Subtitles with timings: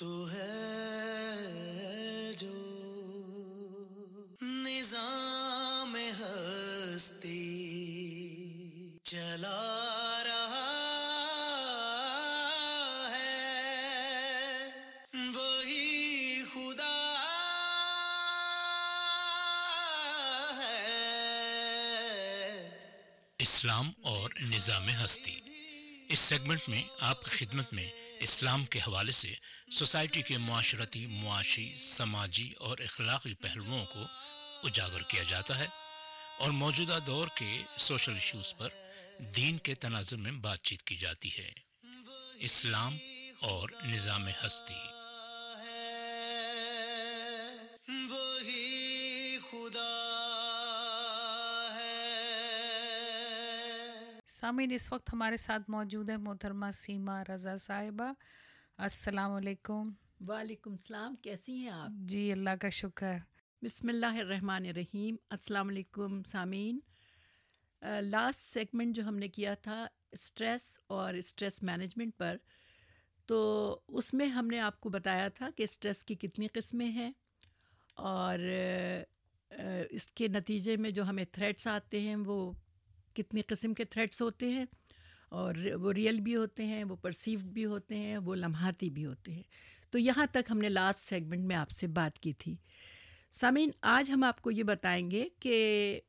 [0.00, 1.36] تو ہے
[2.38, 2.52] جو
[4.42, 7.38] نظام ہستی
[9.02, 10.76] چلا رہا
[13.10, 14.68] ہے،
[15.34, 16.96] وہی خدا
[20.58, 20.88] ہے۔
[23.38, 25.40] اسلام اور نظام ہستی۔
[26.08, 29.34] اس سیگمنٹ میں آپ کی خدمت میں اسلام کے حوالے سے
[29.72, 34.04] سوسائٹی کے معاشرتی، معاشی، سماجی اور اخلاقی پہلوؤں کو
[34.64, 35.66] اجاگر کیا جاتا ہے
[36.38, 38.68] اور موجودہ دور کے سوشل ایشوز پر
[39.18, 41.50] دین کے تناظر میں بات چیت کی جاتی ہے۔
[42.38, 42.96] اسلام
[43.40, 44.99] اور نظام ہستی۔
[54.40, 58.12] سامعین اس وقت ہمارے ساتھ موجود ہے محترمہ سیما رضا صاحبہ۔
[58.76, 59.90] السلام علیکم۔
[60.28, 63.12] وعلیکم السلام کیسی ہیں آپ؟ جی اللہ کا شکر۔
[63.62, 66.78] بسم اللہ الرحمن الرحیم۔ السلام علیکم سامعین۔
[68.02, 72.36] لاسٹ سیگمنٹ جو ہم نے کیا تھا اسٹریس اور اسٹریس مینجمنٹ پر۔
[73.26, 77.12] تو اس میں ہم نے آپ کو بتایا تھا کہ اسٹریس کی کتنی قسمیں ہیں
[77.94, 78.38] اور
[79.90, 82.52] اس کے نتیجے میں جو ہمیں تھریٹس آتے ہیں وہ
[83.14, 84.64] کتنی قسم کے تھریٹس ہوتے ہیں
[85.28, 89.32] اور وہ ریئل بھی ہوتے ہیں، وہ پرسیوڈ بھی ہوتے ہیں، وہ لمحاتی بھی ہوتے
[89.32, 89.42] ہیں۔
[89.90, 92.56] تو یہاں تک ہم نے لاسٹ سیگمنٹ میں آپ سے بات کی تھی۔
[93.32, 96.00] سامعین، آج ہم آپ کو یہ بتائیں گے کہ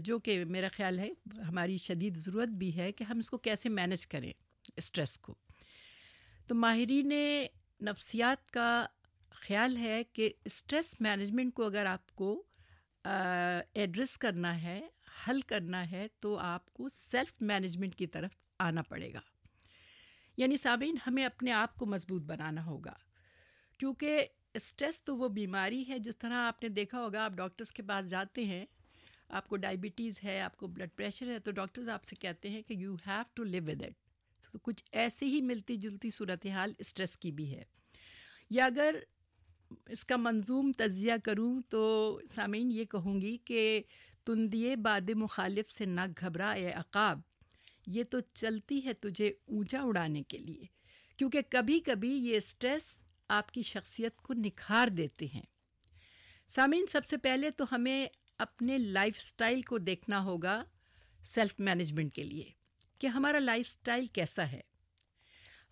[0.00, 1.08] جو کہ میرا خیال ہے،
[1.48, 4.32] ہماری شدید ضرورت بھی ہے کہ ہم اس کو کیسے مینج کریں
[4.76, 5.34] اسٹریس کو۔
[6.46, 7.12] تو ماہرین
[7.82, 8.86] نفسیات کا
[9.30, 12.42] خیال ہے کہ اسٹریس مینجمنٹ کو اگر آپ کو
[13.74, 14.80] ایڈریس کرنا ہے
[15.28, 19.20] حل کرنا ہے تو آپ کو سیلف مینجمنٹ کی طرف آنا پڑے گا۔
[20.36, 22.94] یعنی سامعین، ہمیں اپنے آپ کو مضبوط بنانا ہوگا۔
[23.78, 27.82] کیونکہ اسٹریس تو وہ بیماری ہے، جس طرح آپ نے دیکھا ہوگا، آپ ڈاکٹرس کے
[27.82, 28.66] پاس جاتے ہیں،
[29.28, 32.62] آپ کو ڈائبٹیز ہے، آپ کو بلڈ پریشر ہے، تو ڈاکٹرز آپ سے کہتے ہیں
[32.62, 33.92] کہ you have to live with it
[34.52, 37.64] تو کچھ ایسے ہی ملتی جلتی صورتحال اسٹریس کی بھی ہے۔
[38.50, 38.94] یا اگر
[39.86, 43.82] اس کا منظوم تجزیہ کروں تو سامعین، یہ کہوں گی کہ
[44.24, 47.20] تندیے باد مخالف سے نہ گھبرا اے عقاب،
[47.86, 50.66] یہ تو چلتی ہے تجھے اونچا اڑانے کے لیے،
[51.16, 55.42] کیونکہ کبھی کبھی یہ اسٹریس آپ کی شخصیت کو نکھار دیتے ہیں۔
[56.46, 58.06] سامعین، سب سے پہلے تو ہمیں
[58.38, 60.64] اپنے لائف سٹائل کو دیکھنا ہوگا
[61.24, 62.50] سیلف مینجمنٹ کے لیے
[63.00, 64.60] کہ ہمارا لائف سٹائل کیسا ہے۔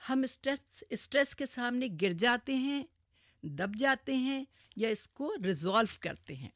[0.09, 2.85] ہم اسٹریس اسٹریس کے سامنے گر جاتے ہیں،
[3.43, 4.45] دب جاتے ہیں
[4.77, 6.49] یا اس کو ریزالو کرتے ہیں۔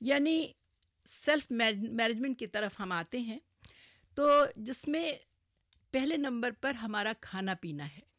[0.00, 0.52] یعنی
[1.06, 3.38] سیلف مینجمنٹ کی طرف ہم آتے ہیں،
[4.14, 5.12] تو جس میں
[5.90, 8.10] پہلے نمبر پر ہمارا کھانا پینا ہے۔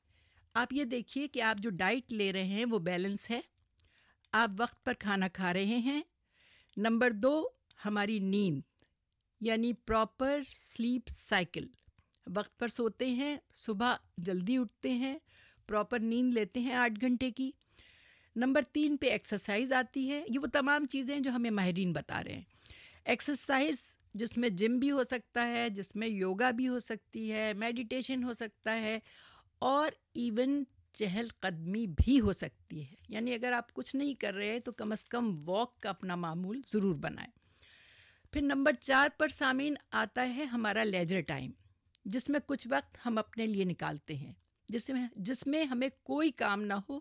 [0.53, 3.41] آپ یہ دیکھیے کہ آپ جو ڈائٹ لے رہے ہیں وہ بیلنس ہے۔
[4.31, 6.01] آپ وقت پر کھانا کھا رہے ہیں۔
[6.77, 7.49] نمبر دو،
[7.85, 8.61] ہماری نیند
[9.41, 11.67] یعنی پراپر سلیپ سائیکل۔
[12.35, 15.19] وقت پر سوتے ہیں، صبح جلدی اٹھتے ہیں،
[15.67, 17.51] پراپر نیند لیتے ہیں آٹھ گھنٹے کی۔
[18.35, 22.33] نمبر تین پہ ایکسرسائز آتی ہے۔ یہ وہ تمام چیزیں جو ہمیں ماہرین بتا رہے
[22.33, 22.60] ہیں۔
[23.05, 27.53] ایکسرسائز جس میں جم بھی ہو سکتا ہے، جس میں یوگا بھی ہو سکتی ہے،
[27.53, 28.99] میڈیٹیشن ہو سکتا ہے،
[29.59, 30.63] اور ایون
[30.93, 34.91] چہل قدمی بھی ہو سکتی ہے۔ یعنی اگر آپ کچھ نہیں کر رہے تو کم
[34.91, 37.31] از کم واک کا اپنا معمول ضرور بنائیں۔
[38.33, 41.51] پھر نمبر چار پر سامعین آتا ہے ہمارا لیجر ٹائم،
[42.05, 44.33] جس میں کچھ وقت ہم اپنے لیے نکالتے ہیں۔
[44.69, 46.99] جس میں جس میں ہمیں کوئی کام نہ ہو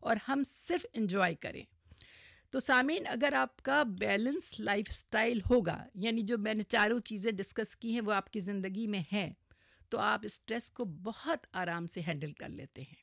[0.00, 1.64] اور ہم صرف انجوائے کریں۔
[2.52, 7.32] تو سامعین، اگر آپ کا بیلنس لائف سٹائل ہوگا یعنی جو میں نے چاروں چیزیں
[7.32, 9.32] ڈسکس کی ہیں، وہ آپ کی زندگی میں ہیں،
[9.88, 13.02] تو آپ اسٹریس کو بہت آرام سے ہینڈل کر لیتے ہیں۔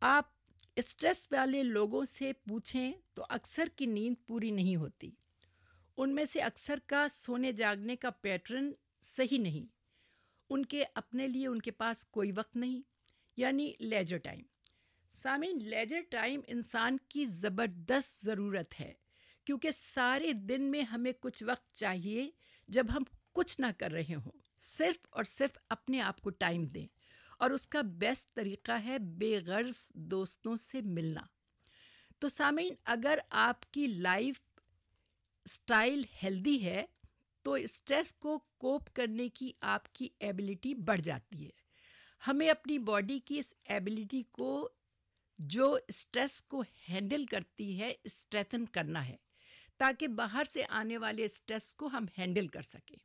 [0.00, 0.24] آپ
[0.76, 5.10] اسٹریس والے لوگوں سے پوچھیں تو اکثر کی نیند پوری نہیں ہوتی۔
[5.96, 9.66] ان میں سے اکثر کا سونے جاگنے کا پیٹرن صحیح نہیں۔
[10.50, 12.82] ان کے اپنے لیے ان کے پاس کوئی وقت نہیں
[13.36, 14.42] یعنی لیجر ٹائم
[15.10, 18.92] سامعین، لیجر ٹائم انسان کی زبردست ضرورت ہے،
[19.44, 22.30] کیونکہ سارے دن میں ہمیں کچھ وقت چاہیے
[22.68, 23.02] جب ہم
[23.32, 26.86] کچھ نہ کر رہے ہوں۔ صرف اور صرف اپنے آپ کو ٹائم دیں۔
[27.38, 31.20] اور اس کا بیسٹ طریقہ ہے بے غرض دوستوں سے ملنا۔
[32.18, 34.40] تو سامعین، اگر آپ کی لائف
[35.44, 36.86] اسٹائل ہیلدی ہے،
[37.42, 41.50] تو اسٹریس کو کوپ کرنے کی آپ کی ایبلٹی بڑھ جاتی ہے۔
[42.26, 44.70] ہمیں اپنی باڈی کی اس ایبلٹی کو
[45.40, 49.16] جو اسٹریس کو ہینڈل کرتی ہے اسٹریتھن کرنا ہے،
[49.76, 52.96] تاکہ باہر سے آنے والے اسٹریس کو ہم ہینڈل کر سکیں۔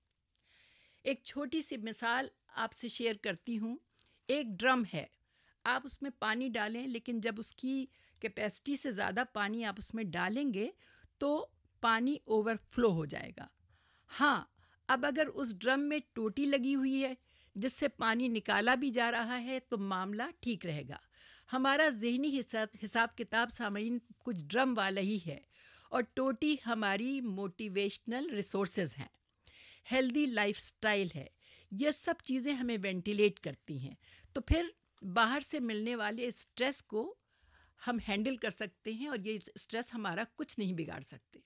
[1.03, 3.77] ایک چھوٹی سی مثال آپ سے شیئر کرتی ہوں۔
[4.27, 5.05] ایک ڈرم ہے۔
[5.63, 7.85] آپ اس میں پانی ڈالیں، لیکن جب اس کی
[8.19, 10.69] کیپیسٹی سے زیادہ پانی آپ اس میں ڈالیں گے،
[11.17, 11.47] تو
[11.81, 13.47] پانی اوور فلو ہو جائے گا۔
[14.19, 14.45] ہاں
[14.87, 17.13] اب اگر اس ڈرم میں ٹوٹی لگی ہوئی ہے،
[17.55, 20.97] جس سے پانی نکالا بھی جا رہا ہے، تو معاملہ ٹھیک رہے گا۔
[21.53, 25.39] ہمارا ذہنی حساب حساب کتاب سامعین کچھ ڈرم والا ہی ہے
[25.89, 29.07] اور ٹوٹی ہماری موٹیویشنل ریسورسز ہیں۔
[29.91, 31.27] ہیلدی لائف سٹائل ہے۔
[31.71, 33.95] یہ سب چیزیں ہمیں وینٹیلیٹ کرتی ہیں۔
[34.33, 34.67] تو پھر
[35.01, 37.15] باہر سے ملنے والے اسٹریس کو
[37.87, 41.39] ہم ہینڈل کر سکتے ہیں اور یہ اسٹریس ہمارا کچھ نہیں بگاڑ سکتے۔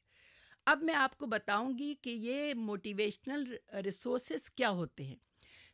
[0.65, 5.15] اب میں آپ کو بتاؤں گی کہ یہ موٹیویشنل ریسورسز کیا ہوتے ہیں۔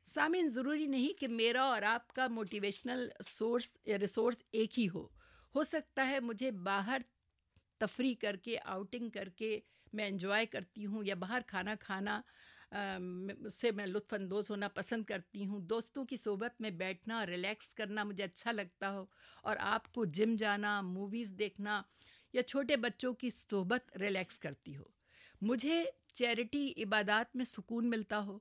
[0.05, 5.07] سامعین، ضروری نہیں کہ میرا اور آپ کا موٹیویشنل سورس یا ریسورس ایک ہی ہو۔
[5.55, 7.01] ہو سکتا ہے مجھے باہر
[7.77, 9.59] تفریح کر کے آؤٹنگ کر کے
[9.93, 12.21] میں انجوائے کرتی ہوں یا باہر کھانا کھانا
[13.51, 18.03] سے میں لطف اندوز ہونا پسند کرتی ہوں۔ دوستوں کی صحبت میں بیٹھنا ریلیکس کرنا
[18.03, 19.05] مجھے اچھا لگتا ہو۔
[19.43, 21.81] اور آپ کو جم جانا موویز دیکھنا
[22.33, 24.83] یا چھوٹے بچوں کی صحبت ریلیکس کرتی ہو۔
[25.41, 28.39] مجھے چیریٹی عبادات میں سکون ملتا ہو۔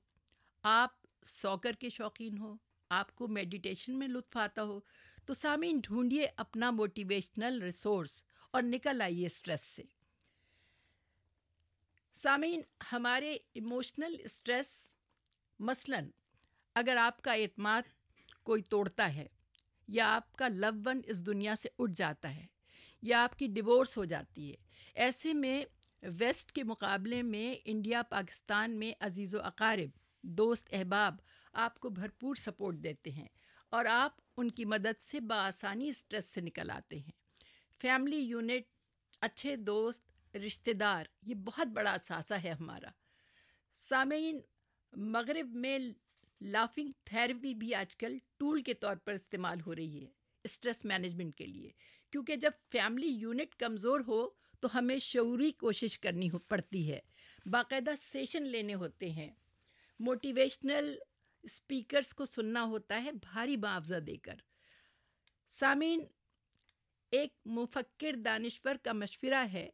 [0.62, 2.56] آپ سوکر کے شوقین ہو،
[2.90, 4.78] آپ کو میڈیٹیشن میں لطف آتا ہو،
[5.26, 9.82] تو سامعین ڈھونڈیے اپنا موٹیویشنل ریسورس اور نکل آئیے اسٹریس سے۔
[12.14, 12.60] سامعین،
[12.92, 14.72] ہمارے ایموشنل اسٹریس
[15.60, 16.00] مثلا
[16.76, 17.82] اگر آپ کا اعتماد
[18.42, 19.26] کوئی توڑتا ہے،
[19.88, 22.46] یا آپ کا لو ون اس دنیا سے اٹھ جاتا ہے،
[23.02, 24.56] یا آپ کی ڈیورس ہو جاتی ہے،
[24.94, 25.64] ایسے میں
[26.02, 29.90] ویسٹ کے مقابلے میں انڈیا پاکستان میں عزیز و اقارب
[30.24, 31.16] دوست احباب
[31.52, 33.28] آپ کو بھرپور سپورٹ دیتے ہیں
[33.70, 37.12] اور آپ ان کی مدد سے بآسانی اسٹریس سے نکل آتے ہیں۔
[37.80, 38.62] فیملی یونٹ،
[39.20, 42.90] اچھے دوست، رشتہ دار، یہ بہت بڑا اثاثہ ہے ہمارا۔
[43.72, 44.40] سامعین،
[44.96, 45.78] مغرب میں
[46.40, 50.10] لافنگ تھیراپی بھی آج کل ٹول کے طور پر استعمال ہو رہی ہے
[50.44, 51.70] اسٹریس مینجمنٹ کے لیے۔
[52.10, 54.28] کیونکہ جب فیملی یونٹ کمزور ہو
[54.60, 57.00] تو ہمیں شعوری کوشش کرنی ہو پڑتی ہے۔
[57.46, 59.30] باقاعدہ سیشن لینے ہوتے ہیں۔
[59.98, 60.98] موٹیویشنل
[61.42, 64.34] اسپیکرس کو سننا ہوتا ہے، بھاری معاوضہ دے کر۔
[65.46, 66.06] سامعین،
[67.10, 69.70] ایک مفکر دانشور کا مشورہ ہے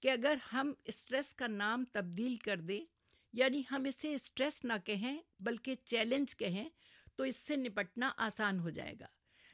[0.00, 2.84] کہ اگر ہم اسٹریس کا نام تبدیل کر دیں
[3.32, 6.70] یعنی ہم اسے اسٹریس نہ کہیں بلکہ چیلنج کہیں،
[7.16, 9.06] تو اس سے نپٹنا آسان ہو جائے گا۔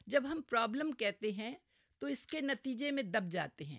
[0.07, 1.55] جب ہم پرابلم کہتے ہیں،
[1.99, 3.79] تو اس کے نتیجے میں دب جاتے ہیں۔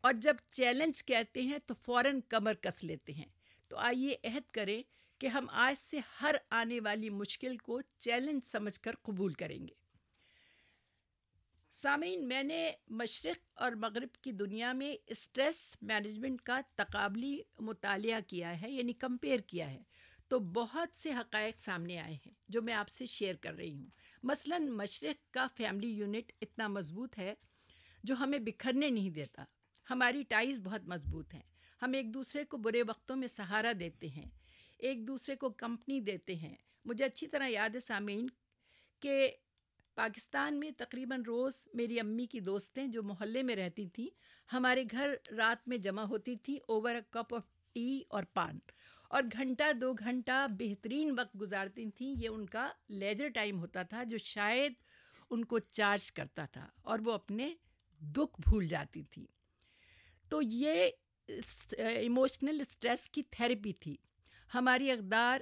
[0.00, 3.28] اور جب چیلنج کہتے ہیں، تو فوراً کمر کس لیتے ہیں۔
[3.68, 4.82] تو آئیے عہد کریں
[5.18, 9.74] کہ ہم آج سے ہر آنے والی مشکل کو چیلنج سمجھ کر قبول کریں گے۔
[11.70, 18.62] سامعین، میں نے مشرق اور مغرب کی دنیا میں اسٹریس مینجمنٹ کا تقابلی مطالعہ کیا
[18.62, 19.82] ہے یعنی کمپیئر کیا ہے۔
[20.28, 23.86] تو بہت سے حقائق سامنے آئے ہیں جو میں آپ سے شیئر کر رہی ہوں۔
[24.22, 27.34] مثلا، مشرق کا فیملی یونٹ اتنا مضبوط ہے
[28.04, 29.44] جو ہمیں بکھرنے نہیں دیتا۔
[29.90, 31.42] ہماری ٹائز بہت مضبوط ہیں۔
[31.82, 34.26] ہم ایک دوسرے کو برے وقتوں میں سہارا دیتے ہیں۔
[34.78, 36.54] ایک دوسرے کو کمپنی دیتے ہیں۔
[36.84, 38.26] مجھے اچھی طرح یاد ہے سامعین
[39.00, 39.30] کہ
[39.94, 44.08] پاکستان میں تقریباً روز میری امی کی دوستیں جو محلے میں رہتی تھیں،
[44.52, 48.58] ہمارے گھر رات میں جمع ہوتی تھیں over a cup of tea اور پان۔
[49.10, 54.04] اور گھنٹہ، دو گھنٹہ بہترین وقت گزارتی تھیں، یہ ان کا لیجر ٹائم ہوتا تھا
[54.04, 54.72] جو شاید
[55.30, 57.54] ان کو چارج کرتا تھا اور وہ اپنے
[58.00, 59.26] دکھ بھول جاتی تھی
[60.28, 60.88] تو یہ
[61.78, 63.96] ایموشنل اسٹریس کی تھیراپی تھی۔
[64.54, 65.40] ہماری اقدار،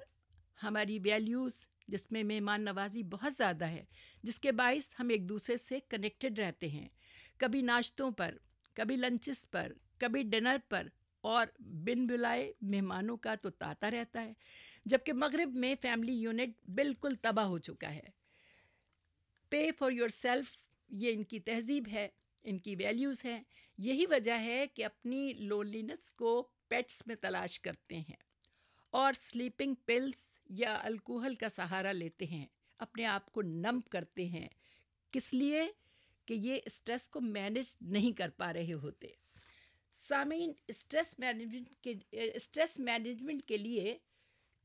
[0.62, 3.84] ہماری ویلیوز جس میں مہمان نوازی بہت زیادہ ہے،
[4.22, 6.88] جس کے باعث ہم ایک دوسرے سے کنیکٹڈ رہتے ہیں۔
[7.36, 8.36] کبھی ناشتوں پر،
[8.74, 10.86] کبھی لنچز پر، کبھی ڈنر پر،
[11.20, 14.32] اور بن بلائے مہمانوں کا تو تاتا رہتا ہے،
[14.84, 18.08] جبکہ مغرب میں فیملی یونٹ بالکل تباہ ہو چکا ہے۔
[19.48, 20.56] پے فار یور سیلف
[20.88, 22.08] یہ ان کی تہذیب ہے،
[22.44, 23.42] ان کی ویلیوز ہیں۔
[23.78, 28.25] یہی وجہ ہے کہ اپنی لونلینس کو پیٹس میں تلاش کرتے ہیں۔
[28.90, 32.46] اور سلیپنگ پلس یا الکوہل کا سہارا لیتے ہیں،
[32.78, 34.48] اپنے آپ کو نم کرتے ہیں۔
[35.10, 35.62] کس لیے؟
[36.26, 39.06] کہ یہ اسٹریس کو مینیج نہیں کر پا رہے ہوتے۔
[39.92, 41.94] سامعین اسٹریس مینجمنٹ کے
[42.34, 43.98] اسٹریس مینجمنٹ کے لیے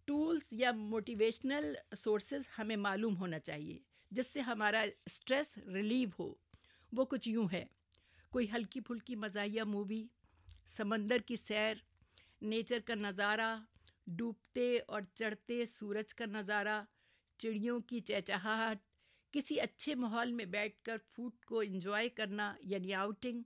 [0.05, 3.79] ٹولس یا موٹیویشنل سورسز ہمیں معلوم ہونا چاہیے،
[4.11, 6.33] جس سے ہمارا اسٹریس ریلیو ہو۔
[6.93, 7.65] وہ کچھ یوں ہے۔
[8.29, 10.07] کوئی ہلکی پھلکی مزاحیہ مووی
[10.65, 11.75] سمندر کی سیر
[12.41, 13.63] نیچر کا نظارہ
[14.07, 16.83] ڈوبتے اور چڑھتے سورج کا نظارہ،
[17.37, 18.77] چڑیوں کی چہچہاہٹ،
[19.31, 23.41] کسی اچھے ماحول میں بیٹھ کر فوڈ کو انجوائے کرنا یعنی آؤٹنگ،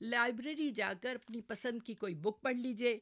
[0.00, 2.98] لائبریری جا کر اپنی پسند کی کوئی بک پڑھ لیجیے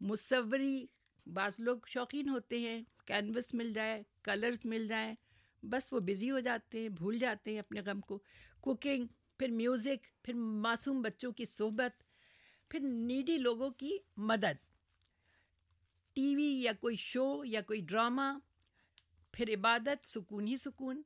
[0.00, 0.86] مصوری،
[1.26, 5.14] بعض لوگ شوقین ہوتے ہیں، کینوس مل جائے، کلرز مل جائیں،
[5.62, 8.18] بس وہ بزی ہو جاتے ہیں، بھول جاتے ہیں اپنے غم کو۔
[8.60, 9.06] کوکنگ،
[9.38, 12.04] پھر میوزک، پھر معصوم بچوں کی صحبت،
[12.68, 14.73] پھر نیڈی لوگوں کی مدد۔
[16.14, 18.38] ٹی وی یا کوئی شو یا کوئی ڈرامہ،
[19.32, 21.02] پھر عبادت، سکون ہی سکون۔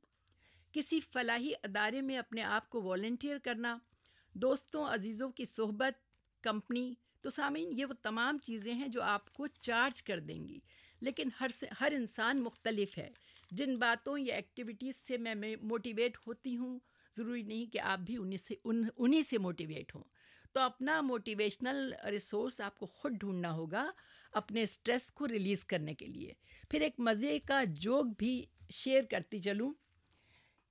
[0.73, 3.79] کسی فلاحی ادارے میں اپنے آپ کو والنٹیئر کرنا،
[4.35, 6.01] دوستوں، عزیزوں کی صحبت
[6.43, 10.61] کمپنی تو سامعین، یہ وہ تمام چیزیں ہیں جو آپ کو چارج کر دیں گی۔
[11.01, 13.11] لیکن ہر سے، ہر انسان مختلف ہے۔
[13.51, 16.79] جن باتوں یا ایکٹیویٹیز سے میں موٹیویٹ ہوتی ہوں،
[17.17, 20.05] ضروری نہیں کہ آپ بھی انہیں سے ان انہیں سے موٹیویٹ ہوں۔
[20.53, 23.91] تو اپنا موٹیویشنل ریسورس آپ کو خود ڈھونڈنا ہوگا
[24.33, 26.33] اپنے اسٹریس کو ریلیز کرنے کے لیے۔
[26.71, 29.73] پھر ایک مزے کا جوک بھی شیئر کرتی چلوں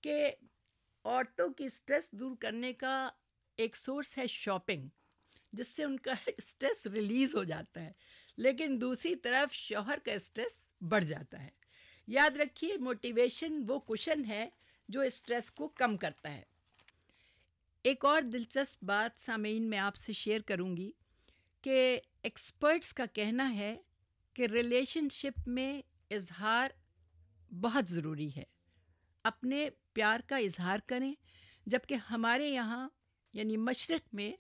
[0.02, 0.32] کہ
[1.04, 3.10] عورتوں کی اسٹریس دور کرنے کا
[3.58, 4.90] ایک سورس ہے شاپنگ
[5.54, 7.92] جس سے ان کا اسٹریس ریلیز ہو جاتا ہے۔
[8.38, 11.50] لیکن دوسری طرف شوہر کا اسٹریس بڑھ جاتا ہے۔
[12.08, 14.50] یاد رکھیے موٹیویشن وہ کوشن ہے
[14.90, 16.44] جو اسٹریس کو کم کرتا ہے۔
[17.84, 20.92] ایک اور دلچسپ بات سامعین میں آپ سے شیئر کروں گی
[21.62, 23.78] کہ ایکسپرٹس کا کہنا ہے
[24.34, 25.82] کہ ریلیشن شپ میں
[26.12, 26.70] اظہار
[27.52, 28.44] بہت ضروری ہے۔
[29.24, 31.16] اپنے پیار کا اظہار کریں
[31.66, 32.90] جبکہ ہمارے یہاں
[33.34, 34.32] یعنی مشرق میں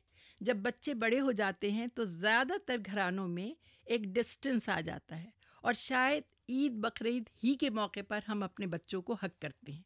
[0.41, 3.49] جب بچے بڑے ہو جاتے ہیں تو زیادہ تر گھرانوں میں
[3.85, 5.29] ایک ڈسٹنس آ جاتا ہے
[5.61, 9.81] اور شاید عید بقرعید ہی کے موقع پر ہم اپنے بچوں کو حق کرتے ہیں۔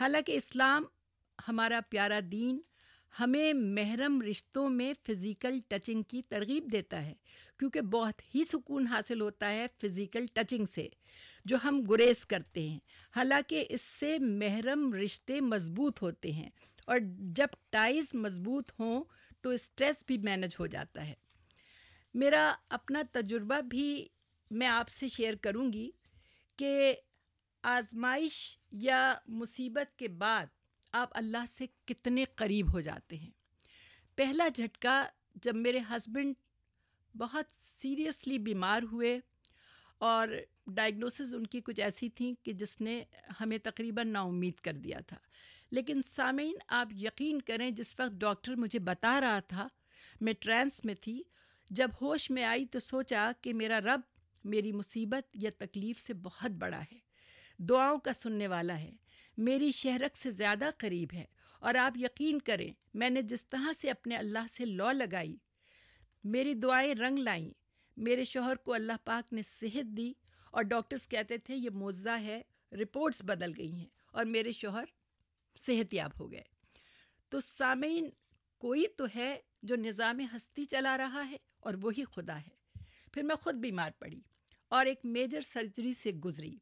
[0.00, 0.84] حالانکہ اسلام
[1.48, 2.60] ہمارا پیارا دین
[3.20, 7.14] ہمیں محرم رشتوں میں فزیکل ٹچنگ کی ترغیب دیتا ہے،
[7.58, 10.88] کیونکہ بہت ہی سکون حاصل ہوتا ہے فزیکل ٹچنگ سے،
[11.44, 12.78] جو ہم گریز کرتے ہیں۔
[13.16, 16.50] حالانکہ اس سے محرم رشتے مضبوط ہوتے ہیں
[16.86, 19.04] اور جب ٹائز مضبوط ہوں
[19.40, 21.14] تو اسٹریس بھی مینج ہو جاتا ہے۔
[22.14, 24.08] میرا اپنا تجربہ بھی
[24.50, 25.90] میں آپ سے شیئر کروں گی
[26.56, 26.94] کہ
[27.62, 30.46] آزمائش یا مصیبت کے بعد
[30.92, 33.30] آپ اللہ سے کتنے قریب ہو جاتے ہیں۔
[34.16, 36.34] پہلا جھٹکا جب میرے ہسبینڈ
[37.16, 39.20] بہت سیریسلی بیمار ہوئے
[39.98, 40.28] اور
[40.66, 43.04] ڈائگنوسز ان کی کچھ ایسی تھیں کہ جس نے
[43.40, 45.16] ہمیں تقریباً نا امید کر دیا تھا۔
[45.70, 49.68] لیکن سامعین، آپ یقین کریں جس وقت ڈاکٹر مجھے بتا رہا تھا،
[50.20, 51.22] میں ٹرانس میں تھی،
[51.70, 54.00] جب ہوش میں آئی تو سوچا کہ میرا رب
[54.44, 56.98] میری مصیبت یا تکلیف سے بہت بڑا ہے۔
[57.58, 58.90] دعاؤں کا سننے والا ہے۔
[59.38, 61.24] میری شہرک سے زیادہ قریب ہے
[61.60, 65.36] اور آپ یقین کریں میں نے جس طرح سے اپنے اللہ سے لو لگائی،
[66.24, 67.50] میری دعائیں رنگ لائیں،
[67.96, 70.12] میرے شوہر کو اللہ پاک نے صحت دی
[70.50, 72.42] اور ڈاکٹرز کہتے تھے یہ معجزہ ہے،
[72.72, 74.84] رپورٹس بدل گئی ہیں اور میرے شوہر
[75.56, 76.44] صحت یاب ہو گئے۔
[77.28, 78.10] تو سامعین،
[78.58, 83.36] کوئی تو ہے جو نظام ہستی چلا رہا ہے اور وہی خدا ہے۔ پھر میں
[83.36, 84.20] خود بیمار پڑی
[84.68, 86.58] اور ایک میجر سرجری سے گزری۔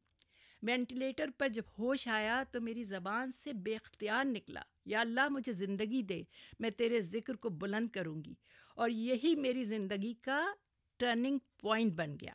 [0.67, 5.53] وینٹیلیٹر پر جب ہوش آیا تو میری زبان سے بے اختیار نکلا۔ یا اللہ مجھے
[5.53, 6.23] زندگی دے،
[6.59, 8.35] میں تیرے ذکر کو بلند کروں گی۔
[8.77, 10.53] اور یہی میری زندگی کا
[10.97, 12.35] ٹرننگ پوائنٹ بن گیا۔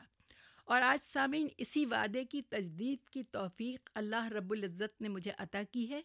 [0.65, 5.61] اور آج سامعین، اسی وعدے کی تجدید کی توفیق اللہ رب العزت نے مجھے عطا
[5.71, 6.01] کی ہے۔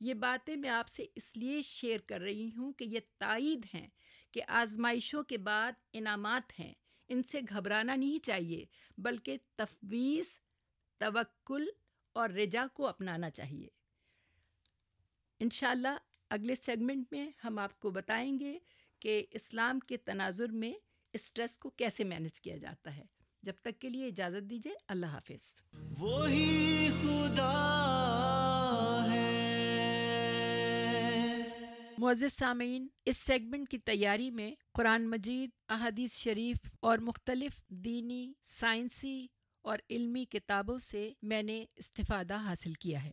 [0.00, 3.88] یہ باتیں میں آپ سے اس لیے شیئر کر رہی ہوں کہ یہ تائید ہیں
[4.32, 6.74] کہ آزمائشوں کے بعد انعامات ہیں۔
[7.08, 8.64] ان سے گھبرانا نہیں چاہیے،
[8.98, 10.38] بلکہ تفویض
[11.00, 11.66] توکل
[12.12, 13.68] اور رجا کو اپنانا چاہیے۔
[15.40, 15.98] انشاءاللہ
[16.30, 18.58] اگلے سیگمنٹ میں ہم آپ کو بتائیں گے
[19.00, 20.72] کہ اسلام کے تناظر میں
[21.12, 23.04] اسٹریس کو کیسے مینج کیا جاتا ہے۔
[23.42, 25.62] جب تک کے لیے اجازت دیجیے اللہ حافظ۔
[25.98, 27.56] وہی خدا
[29.10, 29.50] ہے۔
[31.98, 39.26] معزز سامعین اس سیگمنٹ کی تیاری میں قرآن مجید احادیث شریف اور مختلف دینی سائنسی
[39.62, 43.10] اور علمی کتابوں سے میں نے استفادہ حاصل کیا ہے۔